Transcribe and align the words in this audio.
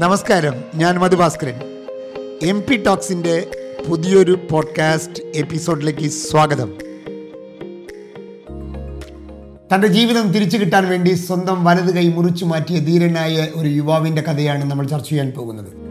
നമസ്കാരം 0.00 0.54
ഞാൻ 0.74 0.98
Madhu Bhaskaran. 0.98 1.54
M 2.42 2.60
P 2.60 2.76
ടോക്സിന്റെ 2.76 3.50
പുതിയൊരു 3.88 4.38
പോഡ്കാസ്റ്റ് 4.50 5.22
എപ്പിസോഡിലേക്ക് 5.34 6.08
സ്വാഗതം. 6.08 6.72
തന്റെ 9.74 9.86
ജീവിതം 9.86 10.32
തിരിച്ചു 10.32 10.58
കിട്ടാൻ 10.58 10.88
വേണ്ടി 10.88 11.14
സ്വന്തം 11.14 11.64
വലത് 11.64 11.94
കൈ 11.94 12.08
മുറിച്ചു 12.08 12.44
മാറ്റിയ 12.44 12.78
ധീരനായ 12.78 13.48
ഒരു 13.56 13.68
യുവാവിന്റെ 13.68 14.22
കഥയാണ് 14.22 14.70
നമ്മൾ 14.70 14.86
ചർച്ച 14.86 15.08
ചെയ്യാൻ 15.08 15.30
പോകുന്നത്. 15.30 15.85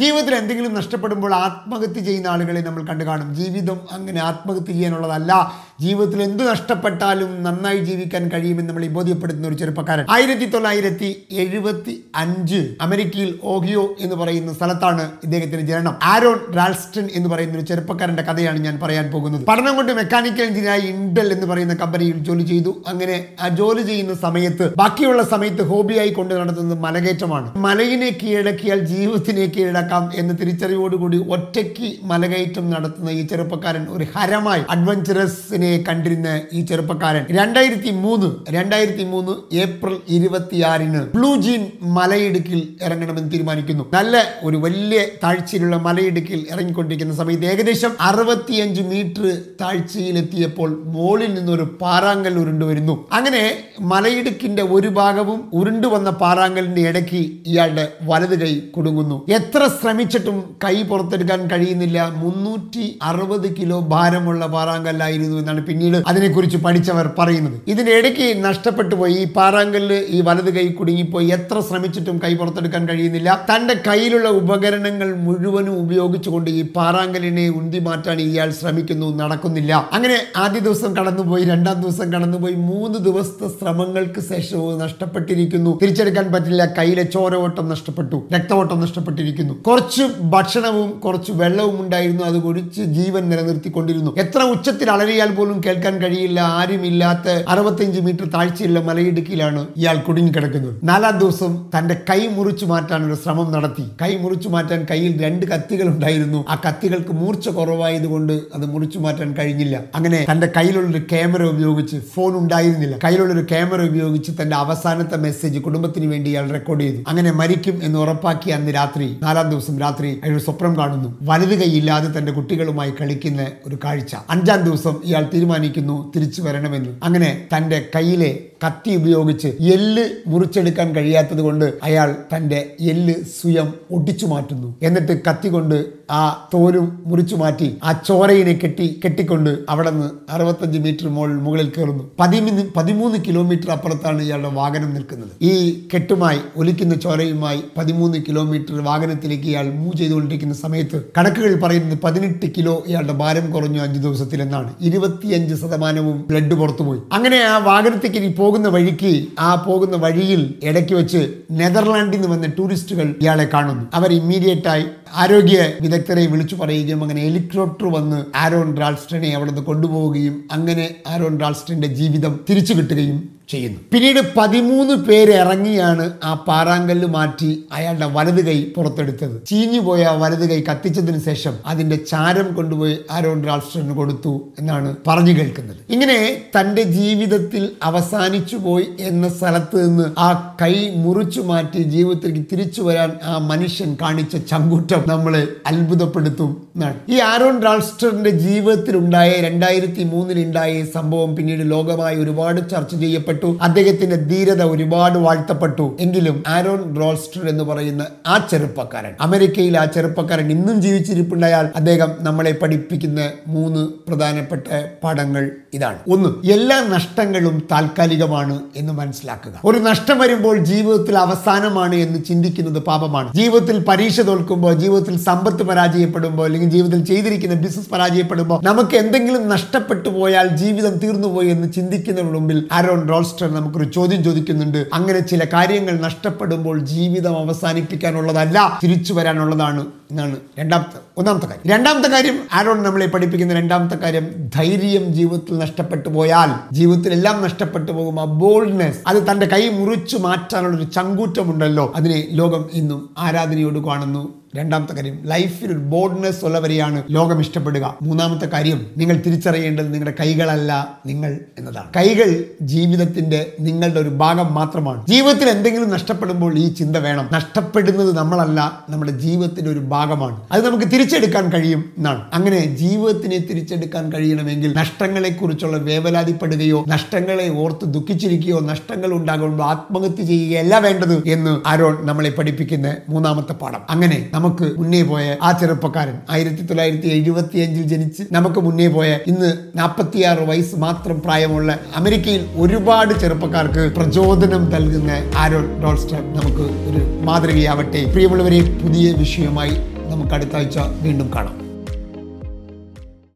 ജീവിതത്തിൽ 0.00 0.34
എന്തെങ്കിലും 0.34 0.74
നഷ്ടപ്പെടുമ്പോൾ 0.74 1.34
ആത്മഹത്യ 1.34 2.00
ചെയ്യുന്ന 2.00 2.28
ആളുകളെ 2.28 2.60
നമ്മൾ 2.60 2.82
കണ്ടു 2.82 3.04
കാണും. 3.04 3.34
ജീവിതം 3.34 3.80
അങ്ങനെ 3.92 4.20
ആത്മഹത്യ 4.20 4.72
ചെയ്യാനുള്ളതല്ല. 4.72 5.52
ജീവിതത്തിൽ 5.80 6.22
എന്ത് 6.22 6.50
നഷ്ടപ്പെട്ടാലും 6.50 7.42
നന്നായി 7.42 7.78
ജീവിക്കാൻ 7.78 8.28
കഴിയുമെന്ന് 8.28 8.68
നമ്മൾ 8.68 8.86
ബോധ്യപ്പെടുത്തുന്ന 8.86 9.48
ഒരു 9.48 9.54
ചെറുപ്പക്കാരൻ. 9.54 10.06
ആയിരത്തി 10.10 10.44
തൊള്ളായിരത്തി 10.44 11.26
എഴുപത്തി 11.30 12.04
അഞ്ച് 12.16 12.74
അമേരിക്കയിൽ 12.80 13.38
ഓഹിയോ 13.44 13.96
എന്ന് 14.00 14.16
പറയുന്ന 14.16 14.52
സ്ഥലത്താണ് 14.52 15.10
ഇദ്ദേഹത്തിന്റെ 15.24 15.66
ജനനം. 15.66 15.94
ആരോൺ 16.02 16.38
റാൽസ്റ്റൺ 16.56 17.08
എന്ന് 17.14 17.28
പറയുന്ന 17.28 17.58
ഒരു 17.58 17.64
ചെറുപ്പക്കാരന്റെ 17.64 18.22
കഥയാണ് 18.22 18.58
ഞാൻ 18.58 18.80
പറയാൻ 18.82 19.10
പോകുന്നത്. 19.10 19.46
പഠനം 19.46 19.76
കൊണ്ട് 19.76 19.92
മെക്കാനിക്കൽ 19.92 20.42
എഞ്ചിനീയറായി 20.42 20.80
ഇൻഡൽ 20.80 21.32
എന്ന് 21.32 21.46
പറയുന്ന 21.46 21.74
കമ്പനിയിൽ 21.74 22.18
ജോലി 22.18 22.42
ചെയ്തു. 22.42 22.82
അങ്ങനെ 22.88 23.24
ആ 23.40 23.48
ജോലി 23.48 23.82
ചെയ്യുന്ന 23.82 24.14
സമയത്ത് 24.14 24.74
ബാക്കിയുള്ള 24.76 25.22
സമയത്ത് 25.22 25.62
ഹോബിയായി 25.62 26.08
കൊണ്ട് 26.08 26.34
നടത്തുന്നത് 26.34 26.78
മലകയറ്റമാണ്. 26.78 27.58
മലയിനെ 27.58 28.18
കീഴടക്കിയാൽ 28.22 28.78
ജീവിതത്തിനെ 28.78 29.46
കീഴടക്കാം. 29.46 29.89
എന്ന 29.92 30.32
തിരിച്ചറിവോടുകൂടി 30.32 31.18
ഒറ്റയ്ക്ക് 31.28 31.96
മലകയറ്റം 32.02 32.70
നടത്തുന്ന 32.70 33.10
ഈ 33.10 33.26
ചെറുപ്പക്കാരൻ 33.26 33.86
ഒരു 33.90 34.06
ഹരമായി 34.16 34.62
അഡ്വഞ്ചറസിനെ 34.70 35.84
കണ്ടിരുന്ന 35.88 36.40
ഈ 36.52 36.60
ചെറുപ്പക്കാരൻ. 36.60 37.26
രണ്ടായിരത്തി 37.30 37.90
മൂന്ന് 37.90 38.50
രണ്ടായിരത്തി 38.50 39.04
മൂന്ന് 39.04 39.54
ഏപ്രിൽ 39.54 39.96
ഇരുപത്തിയാറിന് 40.08 41.00
ബ്ലൂജീൻ 41.16 41.70
മലയിടുക്കിൽ 41.82 42.76
ഇറങ്ങണമെന്ന് 42.82 43.32
തീരുമാനിക്കുന്നു. 43.32 43.86
നല്ല 43.92 44.24
ഒരു 44.42 44.56
വലിയ 44.56 45.06
താഴ്ചയിലുള്ള 45.24 45.76
മലയിടുക്കിൽ 45.76 46.46
ഇറങ്ങിക്കൊണ്ടിരിക്കുന്ന 46.50 47.14
സമയത്ത് 47.14 47.44
ഏകദേശം 47.44 47.96
അറുപത്തിയഞ്ച് 48.00 48.82
മീറ്റർ 48.82 49.38
താഴ്ചയിലെത്തിയപ്പോൾ 49.60 50.82
മുകളിൽ 50.84 51.34
നിന്നൊരു 51.34 51.78
പാറാങ്കൽ 51.80 52.38
ഉരുണ്ടു 52.38 52.64
വരുന്നു. 52.64 53.08
അങ്ങനെ 53.12 53.58
മലയിടുക്കിന്റെ 53.80 54.62
ഒരു 54.62 54.88
ഭാഗവും 54.88 55.50
ഉരുണ്ടു 55.54 55.88
വന്ന 55.88 56.10
പാറാങ്കലിന്റെ 56.10 56.80
ഇടയ്ക്ക് 56.80 57.30
ഇയാളുടെ 57.46 57.88
വലത് 58.02 58.40
കൈ 58.40 58.60
കുടുങ്ങുന്നു. 58.76 59.26
എത്ര 59.28 59.69
ശ്രമിച്ചിട്ടും 59.82 60.56
കൈ 60.64 60.82
പുറത്തെടുക്കാൻ 60.82 61.50
കഴിയുന്നില്ല. 61.50 62.12
മുന്നൂറ്റി 62.16 62.98
അറുപത് 63.02 63.56
കിലോ 63.56 63.80
ഭാരമുള്ള 63.80 64.46
പാറാങ്കല്ലായിരുന്നു 64.46 65.38
എന്നാണ് 65.38 65.66
പിന്നീട് 65.66 66.02
അതിനെക്കുറിച്ച് 66.06 66.56
പഠിച്ചവർ 66.56 67.10
പറയുന്നത്. 67.18 67.60
ഇതിന്റെ 67.68 67.92
ഇടയ്ക്ക് 67.92 68.44
നഷ്ടപ്പെട്ടു 68.44 68.94
പോയി. 68.94 69.14
ഈ 69.14 69.32
പാറാങ്കല്ല് 69.32 70.04
ഈ 70.08 70.20
വലത് 70.20 70.54
കൈ 70.54 70.68
കുടുങ്ങിപ്പോയി. 70.68 71.28
എത്ര 71.28 71.60
ശ്രമിച്ചിട്ടും 71.60 72.20
കൈ 72.24 72.34
പുറത്തെടുക്കാൻ 72.34 72.88
കഴിയുന്നില്ല. 72.88 73.46
തന്റെ 73.54 73.74
കയ്യിലുള്ള 73.88 74.28
ഉപകരണങ്ങൾ 74.28 75.14
മുഴുവനും 75.14 75.78
ഉപയോഗിച്ചുകൊണ്ട് 75.78 76.50
ഈ 76.50 76.62
പാറാങ്കലിനെ 76.72 77.48
ഉന്തി 77.48 77.78
മാറ്റാൻ 77.78 78.20
ഇയാൾ 78.20 78.50
ശ്രമിക്കുന്നു. 78.50 79.16
നടക്കുന്നില്ല. 79.16 79.90
അങ്ങനെ 79.92 80.22
ആദ്യ 80.36 80.60
ദിവസം 80.60 80.96
കടന്നുപോയി 80.96 81.44
രണ്ടാം 81.44 81.82
ദിവസം 81.82 82.12
കടന്നുപോയി. 82.12 82.54
മൂന്ന് 82.54 82.98
ദിവസത്തെ 82.98 83.48
ശ്രമങ്ങൾക്ക് 83.48 84.20
ശേഷവും 84.20 84.78
നഷ്ടപ്പെട്ടിരിക്കുന്നു. 84.78 85.78
തിരിച്ചെടുക്കാൻ 85.82 86.32
പറ്റില്ല. 86.32 86.64
കയ്യിലെ 86.78 87.02
ചോരവോട്ടം 87.02 87.68
നഷ്ടപ്പെട്ടു. 87.68 88.28
രക്തവോട്ടം 88.32 88.80
നഷ്ടപ്പെട്ടിരിക്കുന്നു. 88.80 89.54
കുറച്ച് 89.66 90.02
ഭക്ഷണവും 90.20 90.90
കുറച്ച് 90.90 91.32
വെള്ളവും 91.32 91.80
ഉണ്ടായിരുന്നു. 91.80 92.24
അത് 92.24 92.42
കുടിച്ച് 92.42 92.82
ജീവൻ 92.82 93.30
നിലനിർത്തിക്കൊണ്ടിരുന്നു. 93.30 94.16
എത്ര 94.18 94.42
ഉച്ചത്തിൽ 94.42 94.90
അലറിയാൽ 94.90 95.34
പോലും 95.34 95.62
കേൾക്കാൻ 95.66 95.98
കഴിയില്ല. 95.98 96.40
ആരുമില്ലാത്ത 96.40 97.28
അറുപത്തിയഞ്ച് 97.48 98.00
മീറ്റർ 98.00 98.28
താഴ്ചയുള്ള 98.28 98.80
മലയിടുക്കിലാണ് 98.80 99.66
ഇയാൾ 99.76 99.96
കുടുങ്ങിക്കിടക്കുന്നത്. 99.96 100.74
നാലാം 100.84 101.18
ദിവസം 101.18 101.70
തന്റെ 101.78 101.96
കൈ 102.10 102.26
മുറിച്ചു 102.26 102.66
മാറ്റാൻ 102.66 103.06
ഒരു 103.06 103.14
ശ്രമം 103.14 103.52
നടത്തി. 103.52 103.84
കൈ 104.02 104.16
മുറിച്ചു 104.16 104.48
മാറ്റാൻ 104.48 104.86
കയ്യിൽ 104.90 105.22
രണ്ട് 105.22 105.46
കത്തികൾ 105.46 105.88
ഉണ്ടായിരുന്നു. 105.88 106.44
ആ 106.48 106.60
കത്തികൾക്ക് 106.68 107.12
മൂർച്ച 107.12 107.48
കുറവായതുകൊണ്ട് 107.48 108.32
അത് 108.32 108.66
മുറിച്ചു 108.66 108.98
മാറ്റാൻ 108.98 109.34
കഴിഞ്ഞില്ല. 109.38 109.80
അങ്ങനെ 109.94 110.26
തന്റെ 110.32 110.50
കയ്യിലുള്ളൊരു 110.56 111.04
ക്യാമറ 111.04 111.42
ഉപയോഗിച്ച് 111.42 111.96
ഫോൺ 112.16 112.36
ഉണ്ടായിരുന്നില്ല. 112.36 112.96
കയ്യിലുള്ളൊരു 113.04 113.46
ക്യാമറ 113.50 113.82
ഉപയോഗിച്ച് 113.82 114.32
തന്റെ 114.42 114.56
അവസാനത്തെ 114.56 115.16
മെസ്സേജ് 115.16 115.58
കുടുംബത്തിന് 115.58 116.06
വേണ്ടി 116.06 116.30
ഇയാൾ 116.30 116.50
റെക്കോർഡ് 116.50 116.80
ചെയ്തു. 116.80 117.02
അങ്ങനെ 117.08 117.32
മരിക്കും 117.32 117.80
എന്ന് 117.82 117.98
ഉറപ്പാക്കി 117.98 118.50
അന്ന് 118.50 118.74
രാത്രി 118.74 119.16
നാലാം 119.22 119.49
ദിവസം 119.50 119.78
രാത്രി 119.78 120.20
അയാൾ 120.24 120.38
സ്വപ്നം 120.38 120.76
കാണുന്നു. 120.76 121.18
വലത് 121.22 121.58
കൈയില്ലാതെ 121.58 122.18
തന്റെ 122.18 122.32
കുട്ടികളുമായി 122.32 122.90
കളിക്കുന്ന 122.90 123.46
ഒരു 123.66 123.78
കാഴ്ച. 123.84 124.16
അഞ്ചാം 124.30 124.64
ദിവസം 124.64 125.00
ഇയാൾ 125.04 125.30
തീരുമാനിക്കുന്നു 125.34 126.12
തിരിച്ചു 126.16 126.42
വരണമെന്ന്. 126.42 126.90
അങ്ങനെ 127.02 127.46
തന്റെ 127.56 127.88
കയ്യിലെ 127.94 128.38
കത്തി 128.64 128.90
ഉപയോഗിച്ച് 128.90 129.48
എല്ല് 129.60 130.04
മുറിച്ചെടുക്കാൻ 130.26 130.96
കഴിയാത്തത് 130.96 131.40
കൊണ്ട് 131.40 131.72
അയാൾ 131.82 132.16
തന്റെ 132.34 132.76
എല്ല് 132.80 133.14
സ്വയം 133.40 133.68
ഒടിച്ചു 133.90 134.26
മാറ്റുന്നു. 134.26 134.74
എന്നിട്ട് 134.82 135.20
കത്തി 135.28 135.48
കൊണ്ട് 135.48 136.00
ആ 136.10 136.48
തോലും 136.54 137.02
മുറിച്ചു 137.06 137.36
മാറ്റി 137.36 137.78
ആ 137.84 137.92
ചോരയിനെ 137.92 138.52
കെട്ടി 138.52 139.00
കെട്ടിക്കൊണ്ട് 139.04 139.50
അവിടെ 139.68 139.90
നിന്ന് 139.90 140.08
അറുപത്തഞ്ച് 140.30 140.78
മീറ്റർ 140.78 141.08
മോൾ 141.08 141.30
മുകളിൽ 141.40 141.68
കയറുന്നു. 141.70 142.04
പതിമൂന്ന് 142.20 142.62
പതിമൂന്ന് 142.76 143.18
കിലോമീറ്റർ 143.26 143.70
അപ്പുറത്താണ് 143.70 144.22
ഇയാളുടെ 144.22 144.48
വാഹനം 144.48 144.94
നിൽക്കുന്നത്. 144.94 145.30
ഈ 145.42 145.52
കെട്ടുമായി 145.94 146.40
ഒലിക്കുന്ന 146.56 146.94
ചോരയുമായി 146.94 147.62
പതിമൂന്ന് 147.76 148.18
കിലോമീറ്റർ 148.28 148.84
വാഹനത്തിലേക്ക് 148.84 149.44
ഇയാൾ 149.44 149.66
മൂവ് 149.74 149.96
ചെയ്തുകൊണ്ടിരിക്കുന്ന 149.98 150.54
സമയത്ത് 150.54 151.00
കണക്കുകൾ 151.18 151.54
പറയുന്നത് 151.60 151.98
പതിനെട്ട് 152.04 152.46
കിലോ 152.56 152.84
ഇയാളുടെ 152.86 153.12
ഭാരം 153.12 153.50
കുറഞ്ഞു 153.50 153.80
അഞ്ചു 153.80 154.00
ദിവസത്തിൽ 154.00 154.42
എന്നാണ് 154.42 154.72
ഇരുപത്തിയഞ്ച് 154.80 155.54
ശതമാനവും 155.54 156.26
ബ്ലഡ് 156.30 156.54
പുറത്തുപോയി. 156.54 157.00
അങ്ങനെ 157.12 157.40
ആ 157.52 157.58
വാഹനത്തേക്ക് 157.58 158.16
ഇനി 158.16 158.32
പോകുന്ന 158.50 158.68
വഴിക്ക് 158.68 159.10
ആ 159.38 159.54
പോകുന്ന 159.54 159.96
വഴിയിൽ 159.96 160.54
ഇടയ്ക്ക് 160.62 160.94
വെച്ച് 160.94 161.20
നെതർലാൻഡിൽ 161.50 162.16
നിന്ന് 162.16 162.28
വന്ന 162.28 162.46
ടൂറിസ്റ്റുകൾ 162.58 163.14
ഇയാളെ 163.20 163.44
കാണുന്നു. 163.44 163.84
അവർ 163.94 164.12
ഇമ്മീഡിയറ്റായി 164.12 164.84
ആരോഗ്യ 165.14 165.58
വിദഗ്ധരെ 165.80 166.26
വിളിച്ചു 166.26 166.56
പറയുകയും 166.56 167.02
അങ്ങനെ 167.02 167.20
ഹെലികോപ്റ്റർ 167.20 167.86
വന്ന് 167.92 168.24
ആരോൺ 168.36 168.76
ഡ്രാൾസ്റ്റനെ 168.76 169.30
അവിടെ 169.34 169.50
നിന്ന് 169.50 169.62
കൊണ്ടുപോവുകയും 169.62 170.44
അങ്ങനെ 170.52 170.86
ആരോൺ 171.06 171.38
ഡ്രാൾസ്റ്റന്റെ 171.38 171.86
ജീവിതം 171.86 172.40
തിരിച്ചു 172.50 172.74
കിട്ടുകയും 172.74 173.18
ചെയ്യുന്നു. 173.50 173.80
പിന്നീട് 173.92 174.20
പതിമൂന്ന് 174.36 174.94
പേര് 174.94 175.34
ഇറങ്ങിയാണ് 175.34 176.10
ആ 176.24 176.34
പാറാങ്കല്ല് 176.34 177.06
മാറ്റി 177.06 177.64
അയാളുടെ 177.72 178.06
വലത് 178.06 178.46
കൈ 178.46 178.64
പുറത്തെടുത്തത്. 178.76 179.46
ചീഞ്ഞുപോയ 179.46 180.06
വലത് 180.18 180.50
കൈ 180.50 180.60
കത്തിച്ചതിന് 180.70 181.20
ശേഷം 181.20 181.54
അതിന്റെ 181.66 181.96
ചാരം 181.96 182.54
കൊണ്ടുപോയി 182.54 182.98
ആരോൺ 183.10 183.44
രാഷ്ട്രന് 183.44 183.94
കൊടുത്തു 183.94 184.48
എന്നാണ് 184.58 184.96
പറഞ്ഞു 185.06 185.32
കേൾക്കുന്നത്. 185.32 185.76
ഇങ്ങനെ 185.90 186.42
തന്റെ 186.60 186.82
ജീവിതത്തിൽ 186.82 187.70
അവസാനിച്ചു 187.82 188.56
പോയി 188.56 188.86
എന്ന 189.00 189.28
സ്ഥലത്ത് 189.28 189.88
നിന്ന് 189.88 190.06
ആ 190.18 190.56
കൈ 190.62 190.74
മുറിച്ചു 190.96 191.40
മാറ്റി 191.40 191.82
ജീവിതത്തിലേക്ക് 191.82 192.46
തിരിച്ചു 192.52 192.82
വരാൻ 192.82 193.12
ആ 193.24 193.38
മനുഷ്യൻ 193.38 193.96
കാണിച്ച 194.02 194.36
ചങ്കൂറ്റം 194.36 195.04
നമ്മളെ 195.08 195.46
അത്ഭുതപ്പെടുത്തും 195.66 196.50
എന്നാണ്. 196.76 196.94
ഈ 197.08 197.18
ആരോൺ 197.18 197.62
രാഷ്ട്രന്റെ 197.62 198.30
ജീവിതത്തിലുണ്ടായ 198.30 199.30
രണ്ടായിരത്തി 199.40 200.02
മൂന്നിലുണ്ടായ 200.04 200.84
സംഭവം 200.84 201.36
പിന്നീട് 201.36 201.70
ലോകമായി 201.70 202.16
ഒരുപാട് 202.16 202.60
ചർച്ച 202.70 202.94
ചെയ്യപ്പെട്ടു. 202.94 203.39
അദ്ദേഹത്തിന്റെ 203.62 204.16
ധീരത 204.16 204.62
ഒരുപാട് 204.62 205.18
വാഴ്ത്തപ്പെട്ടു. 205.18 205.96
എങ്കിലും 206.00 206.42
ആരോൺ 206.48 206.96
റോൾസ്റ്റർ 206.96 207.48
എന്ന് 207.48 207.64
പറയുന്ന 207.64 208.06
ആ 208.26 208.38
ചെറുപ്പക്കാരൻ 208.50 209.12
അമേരിക്കയിൽ 209.20 209.78
ആ 209.78 209.84
ചെറുപ്പക്കാരൻ 209.84 210.50
ഇന്നും 210.50 210.82
ജീവിച്ചിരിപ്പുണ്ടായാൽ 210.82 211.70
അദ്ദേഹം 211.76 212.16
നമ്മളെ 212.20 212.52
പഠിപ്പിക്കുന്ന 212.52 213.30
മൂന്ന് 213.46 213.88
പ്രധാനപ്പെട്ട 214.08 214.66
പാഠങ്ങൾ 215.04 215.50
ഇതാണ്. 215.74 215.98
ഒന്ന് 216.08 216.52
എല്ലാ 216.52 216.84
നഷ്ടങ്ങളും 216.88 217.68
താൽക്കാലികമാണ് 217.72 218.60
എന്ന് 218.76 218.92
മനസ്സിലാക്കുക. 218.92 219.60
ഒരു 219.64 219.78
നഷ്ടം 219.78 220.18
വരുമ്പോൾ 220.18 220.58
ജീവിതത്തിൽ 220.58 221.18
അവസാനമാണ് 221.18 221.94
എന്ന് 221.94 222.24
ചിന്തിക്കുന്നത് 222.24 222.82
പാപമാണ്. 222.82 223.32
ജീവിതത്തിൽ 223.34 223.84
പരീക്ഷ 223.88 224.20
തോൽക്കുമ്പോൾ 224.20 224.74
ജീവിതത്തിൽ 224.74 225.18
സമ്പത്ത് 225.18 225.62
പരാജയപ്പെടുമ്പോൾ 225.62 226.44
അല്ലെങ്കിൽ 226.44 226.70
ജീവിതത്തിൽ 226.70 227.04
ചെയ്തിരിക്കുന്ന 227.04 227.54
ബിസിനസ് 227.54 227.90
പരാജയപ്പെടുമ്പോൾ 227.90 228.60
നമുക്ക് 228.62 228.96
എന്തെങ്കിലും 228.96 229.48
നഷ്ടപ്പെട്ടു 229.48 230.08
പോയാൽ 230.08 230.48
ജീവിതം 230.48 230.94
തീർന്നുപോയി 230.98 231.48
എന്ന് 231.48 231.72
ചിന്തിക്കുന്നതിന് 231.72 232.34
മുമ്പിൽ 232.34 232.68
ആരോൺ 232.72 233.08
റോൾസ്റ്റർ 233.20 233.50
നമുക്കൊരു 233.54 233.84
ചോദ്യം 233.84 234.24
ചോദിക്കുന്നുണ്ട്. 234.24 234.86
അങ്ങനെ 234.94 235.20
ചില 235.20 235.44
കാര്യങ്ങൾ 235.44 236.00
നഷ്ടപ്പെടുമ്പോൾ 236.00 236.78
ജീവിതം 236.78 237.38
അവസാനിപ്പിക്കാനുള്ളതല്ല 237.38 238.80
തിരിച്ചു 238.84 239.12
വരാനുള്ളതാണ് 239.14 239.86
എന്നാണ് 240.10 240.36
രണ്ടാമത്തെ 240.58 240.98
ഒന്നാമത്തെ 241.18 241.46
കാര്യം. 241.46 241.72
രണ്ടാമത്തെ 241.72 242.08
കാര്യം 242.08 242.38
ആരോൺ 242.52 242.82
നമ്മളെ 242.82 243.06
പഠിപ്പിക്കുന്ന 243.06 243.54
രണ്ടാമത്തെ 243.54 243.96
കാര്യം 243.96 244.50
ധൈര്യം 244.56 245.04
ജീവിതത്തിൽ 245.12 245.58
നഷ്ടപ്പെട്ടു 245.58 246.08
പോയാൽ 246.08 246.74
ജീവിതത്തിൽ 246.74 247.12
എല്ലാം 247.12 247.42
നഷ്ടപ്പെട്ടു 247.42 247.92
പോകും 247.92 248.20
ആ 248.20 248.24
ബോൾഡ്നെസ് 248.24 248.98
അത് 249.06 249.30
തന്റെ 249.30 249.46
കൈ 249.46 249.68
മുറിച്ചു 249.68 250.16
മാറ്റാനുള്ള 250.16 250.76
ഒരു 250.76 250.84
ചങ്കൂറ്റമുണ്ടല്ലോ. 250.84 251.92
അതിനെ 251.96 252.28
ലോകം 252.30 252.70
ഇന്നും 252.72 253.10
ആരാധനയോട് 253.18 253.78
കാണുന്നു. 253.78 254.39
രണ്ടാമത്തെ 254.56 254.94
കാര്യം 254.94 255.18
ലൈഫിൽ 255.24 255.66
ഒരു 255.66 255.78
ബോർഡ്നെസ് 255.78 256.44
ഉള്ളവരെയാണ് 256.44 257.02
ലോകം 257.10 257.40
ഇഷ്ടപ്പെടുക. 257.40 257.94
മൂന്നാമത്തെ 258.02 258.46
കാര്യം 258.46 258.86
നിങ്ങൾ 258.96 259.16
തിരിച്ചറിയേണ്ടത് 259.26 259.94
നിങ്ങളുടെ 259.94 260.14
കൈകളല്ല 260.20 260.98
നിങ്ങൾ 261.06 261.40
എന്നതാണ്. 261.58 261.86
കൈകൾ 261.96 262.44
ജീവിതത്തിന്റെ 262.62 263.52
നിങ്ങളുടെ 263.60 264.00
ഒരു 264.00 264.08
ഭാഗം 264.08 264.54
മാത്രമാണ്. 264.54 265.06
ജീവിതത്തിൽ 265.06 265.48
എന്തെങ്കിലും 265.48 265.90
നഷ്ടപ്പെടുമ്പോൾ 265.90 266.58
ഈ 266.58 266.74
ചിന്ത 266.74 266.96
വേണം. 266.96 267.28
നഷ്ടപ്പെടുന്നത് 267.32 268.16
നമ്മളല്ല 268.16 268.84
നമ്മുടെ 268.88 269.12
ജീവിതത്തിന്റെ 269.12 269.70
ഒരു 269.70 269.78
ഭാഗമാണ്. 269.78 270.40
അത് 270.52 270.66
നമുക്ക് 270.66 270.84
തിരിച്ചെടുക്കാൻ 270.84 271.48
കഴിയും 271.48 271.84
എന്നാണ്. 271.98 272.24
അങ്ങനെ 272.34 272.76
ജീവിതത്തിനെ 272.76 273.38
തിരിച്ചെടുക്കാൻ 273.38 274.12
കഴിയണമെങ്കിൽ 274.12 274.72
നഷ്ടങ്ങളെക്കുറിച്ചുള്ള 274.72 275.76
വേവലാതിപ്പെടുകയോ 275.76 276.84
നഷ്ടങ്ങളെ 276.88 277.48
ഓർത്ത് 277.48 277.84
ദുഃഖിച്ചിരിക്കുകയോ 277.84 278.60
നഷ്ടങ്ങൾ 278.60 279.12
ഉണ്ടാകുമ്പോൾ 279.12 279.64
ആത്മഹത്യ 279.64 280.22
ചെയ്യുകയല്ല 280.22 280.78
വേണ്ടത് 280.78 281.22
എന്ന് 281.26 281.68
ആരോൺ 281.68 282.06
നമ്മളെ 282.06 282.30
പഠിപ്പിക്കുന്ന 282.30 282.96
മൂന്നാമത്തെ 283.08 283.52
പാഠം. 283.52 283.80
അങ്ങനെ 283.90 284.28
നമുക്ക് 284.40 284.66
മുന്നേ 284.78 285.02
പോയ 285.12 285.24
ആ 285.42 285.50
ചെറുപ്പക്കാരൻ 285.60 286.16
ആയിരത്തി 286.30 286.62
തൊള്ളായിരത്തി 286.66 287.08
എഴുപത്തി 287.16 287.58
അഞ്ചിൽ 287.66 287.84
ജനിച്ച് 287.92 288.22
നമുക്ക് 288.32 288.60
മുന്നേ 288.66 288.88
പോയ 288.88 289.10
ഇന്ന് 289.26 289.50
നാൽപ്പത്തിയാറ് 289.78 290.44
വയസ്സ് 290.50 290.76
മാത്രം 290.86 291.18
പ്രായമുള്ള 291.20 291.78
അമേരിക്കയിൽ 291.96 292.42
ഒരുപാട് 292.56 293.14
ചെറുപ്പക്കാർക്ക് 293.20 293.84
പ്രചോദനം 293.96 294.64
നൽകുന്ന 294.74 295.22
ആരോൺ 295.36 295.66
ഡോൾസ്റ്റർ 295.82 296.20
നമുക്ക് 296.38 296.66
ഒരു 296.90 297.02
മാതൃകയാവട്ടെ. 297.28 298.02
പ്രിയമുള്ളവരെ 298.14 298.60
പുതിയ 298.84 299.12
വിഷയമായി 299.22 299.76
നമുക്ക് 300.12 300.34
അടുത്ത 300.34 300.56
ആഴ്ച 300.60 300.78
വീണ്ടും 301.02 301.30
കാണാം. 301.34 301.56